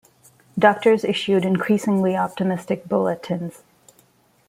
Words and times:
Doctors 0.57 1.03
issued 1.03 1.45
increasingly 1.45 2.17
optimistic 2.17 2.87
bulletins. 2.89 3.61